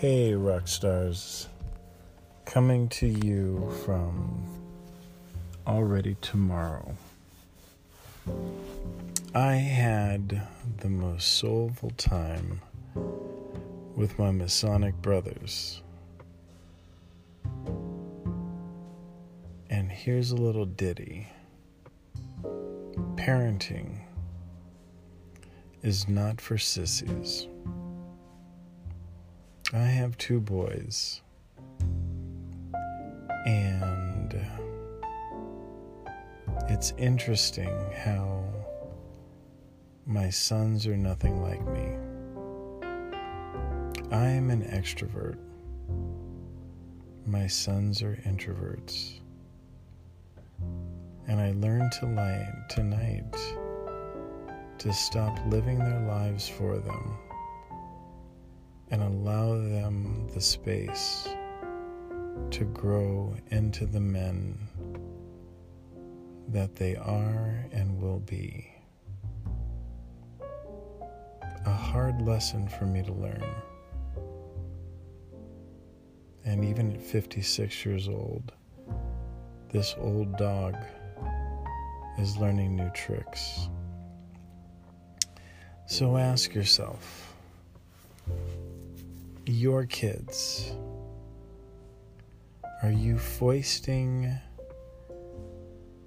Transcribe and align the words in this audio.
Hey, 0.00 0.32
rock 0.32 0.66
stars. 0.66 1.46
Coming 2.46 2.88
to 2.88 3.06
you 3.06 3.70
from 3.84 4.48
already 5.66 6.16
tomorrow. 6.22 6.96
I 9.34 9.56
had 9.56 10.40
the 10.78 10.88
most 10.88 11.34
soulful 11.34 11.90
time 11.98 12.62
with 13.94 14.18
my 14.18 14.30
Masonic 14.30 14.94
brothers. 15.02 15.82
And 19.68 19.92
here's 19.92 20.30
a 20.30 20.36
little 20.36 20.64
ditty 20.64 21.28
Parenting 23.16 23.98
is 25.82 26.08
not 26.08 26.40
for 26.40 26.56
sissies. 26.56 27.48
I 29.72 29.84
have 29.84 30.18
two 30.18 30.40
boys, 30.40 31.20
and 33.46 34.34
uh, 34.34 36.12
it's 36.68 36.92
interesting 36.98 37.70
how 37.94 38.42
my 40.06 40.28
sons 40.28 40.88
are 40.88 40.96
nothing 40.96 41.40
like 41.40 41.64
me. 41.68 41.86
I 44.10 44.26
am 44.26 44.50
an 44.50 44.64
extrovert. 44.64 45.38
My 47.24 47.46
sons 47.46 48.02
are 48.02 48.20
introverts. 48.26 49.20
And 51.28 51.40
I 51.40 51.52
learned 51.52 51.92
to 52.00 52.06
tonight 52.68 53.36
to 54.78 54.92
stop 54.92 55.38
living 55.46 55.78
their 55.78 56.00
lives 56.08 56.48
for 56.48 56.78
them 56.78 57.16
and 58.90 59.02
allow 59.02 59.54
them 59.54 60.28
the 60.34 60.40
space 60.40 61.28
to 62.50 62.64
grow 62.64 63.36
into 63.50 63.86
the 63.86 64.00
men 64.00 64.58
that 66.48 66.74
they 66.74 66.96
are 66.96 67.66
and 67.72 68.00
will 68.00 68.20
be. 68.20 68.72
A 71.66 71.72
hard 71.72 72.22
lesson 72.22 72.68
for 72.68 72.86
me 72.86 73.02
to 73.02 73.12
learn. 73.12 73.44
And 76.44 76.64
even 76.64 76.92
at 76.92 77.00
56 77.00 77.84
years 77.84 78.08
old, 78.08 78.52
this 79.68 79.94
old 79.98 80.36
dog 80.36 80.76
is 82.18 82.36
learning 82.38 82.74
new 82.74 82.90
tricks. 82.90 83.68
So 85.86 86.16
ask 86.16 86.54
yourself 86.54 87.29
your 89.50 89.84
kids, 89.84 90.72
are 92.84 92.92
you 92.92 93.18
foisting 93.18 94.32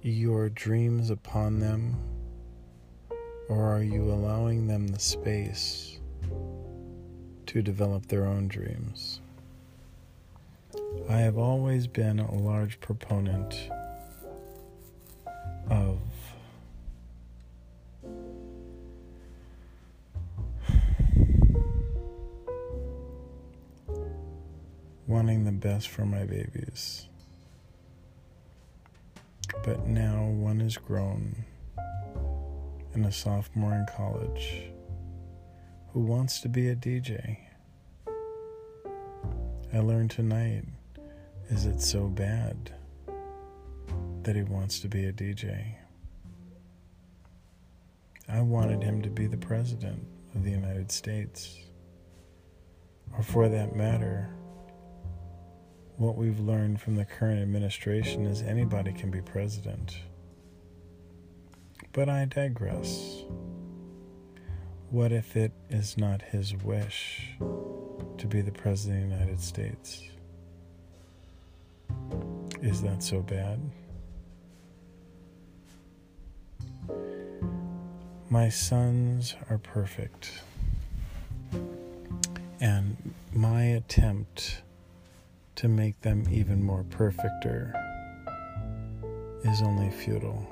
your 0.00 0.48
dreams 0.48 1.10
upon 1.10 1.60
them, 1.60 1.96
or 3.50 3.76
are 3.76 3.82
you 3.82 4.04
allowing 4.04 4.66
them 4.66 4.88
the 4.88 4.98
space 4.98 5.98
to 7.44 7.60
develop 7.60 8.06
their 8.06 8.24
own 8.24 8.48
dreams? 8.48 9.20
I 11.08 11.18
have 11.18 11.36
always 11.36 11.86
been 11.86 12.18
a 12.18 12.34
large 12.34 12.80
proponent 12.80 13.68
wanting 25.06 25.44
the 25.44 25.52
best 25.52 25.88
for 25.88 26.04
my 26.04 26.24
babies. 26.24 27.06
But 29.64 29.86
now 29.86 30.24
one 30.24 30.60
is 30.60 30.76
grown 30.76 31.44
and 32.94 33.06
a 33.06 33.12
sophomore 33.12 33.74
in 33.74 33.86
college 33.96 34.64
who 35.92 36.00
wants 36.00 36.40
to 36.40 36.48
be 36.48 36.68
a 36.68 36.76
DJ. 36.76 37.38
I 39.72 39.78
learned 39.78 40.10
tonight 40.10 40.64
is 41.48 41.66
it 41.66 41.80
so 41.80 42.08
bad 42.08 42.72
that 44.22 44.34
he 44.34 44.42
wants 44.42 44.80
to 44.80 44.88
be 44.88 45.04
a 45.04 45.12
DJ? 45.12 45.74
I 48.28 48.40
wanted 48.40 48.82
him 48.82 49.02
to 49.02 49.10
be 49.10 49.28
the 49.28 49.36
president 49.36 50.04
of 50.34 50.42
the 50.42 50.50
United 50.50 50.90
States. 50.90 51.56
Or 53.16 53.22
for 53.22 53.48
that 53.48 53.76
matter, 53.76 54.35
what 55.98 56.16
we've 56.16 56.40
learned 56.40 56.80
from 56.80 56.96
the 56.96 57.04
current 57.04 57.40
administration 57.40 58.26
is 58.26 58.42
anybody 58.42 58.92
can 58.92 59.10
be 59.10 59.22
president. 59.22 59.96
But 61.92 62.08
I 62.08 62.26
digress. 62.26 63.22
What 64.90 65.10
if 65.10 65.36
it 65.36 65.52
is 65.70 65.96
not 65.96 66.20
his 66.20 66.54
wish 66.54 67.32
to 67.38 68.26
be 68.26 68.40
the 68.40 68.52
President 68.52 69.04
of 69.04 69.08
the 69.08 69.16
United 69.16 69.40
States? 69.40 70.02
Is 72.62 72.82
that 72.82 73.02
so 73.02 73.22
bad? 73.22 73.58
My 78.28 78.48
sons 78.48 79.34
are 79.48 79.58
perfect. 79.58 80.42
And 82.60 83.14
my 83.32 83.62
attempt 83.62 84.62
to 85.56 85.68
make 85.68 86.00
them 86.02 86.24
even 86.30 86.62
more 86.62 86.84
perfecter 86.84 87.74
is 89.42 89.62
only 89.62 89.90
futile. 89.90 90.46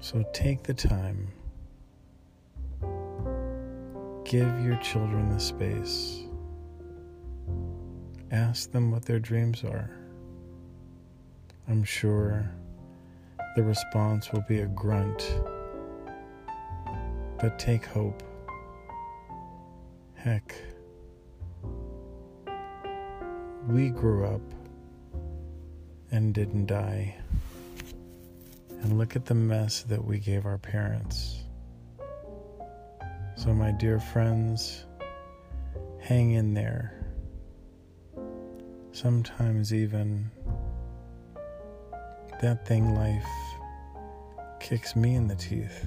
So 0.00 0.24
take 0.32 0.62
the 0.62 0.74
time. 0.74 1.28
Give 4.24 4.60
your 4.60 4.76
children 4.76 5.28
the 5.28 5.40
space. 5.40 6.20
Ask 8.30 8.70
them 8.70 8.92
what 8.92 9.04
their 9.04 9.18
dreams 9.18 9.64
are. 9.64 9.90
I'm 11.68 11.82
sure 11.82 12.48
the 13.56 13.64
response 13.64 14.32
will 14.32 14.44
be 14.48 14.60
a 14.60 14.66
grunt, 14.66 15.40
but 17.40 17.58
take 17.58 17.84
hope. 17.84 18.22
Heck, 20.14 20.54
we 23.70 23.88
grew 23.88 24.26
up 24.26 24.40
and 26.10 26.34
didn't 26.34 26.66
die. 26.66 27.16
And 28.82 28.98
look 28.98 29.14
at 29.14 29.26
the 29.26 29.34
mess 29.34 29.82
that 29.82 30.04
we 30.04 30.18
gave 30.18 30.44
our 30.44 30.58
parents. 30.58 31.44
So, 33.36 33.54
my 33.54 33.70
dear 33.70 34.00
friends, 34.00 34.84
hang 36.00 36.32
in 36.32 36.54
there. 36.54 37.06
Sometimes, 38.92 39.72
even 39.72 40.30
that 42.40 42.66
thing 42.66 42.94
life 42.94 43.28
kicks 44.58 44.96
me 44.96 45.14
in 45.14 45.28
the 45.28 45.36
teeth. 45.36 45.86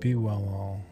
Be 0.00 0.14
well, 0.16 0.44
all. 0.48 0.82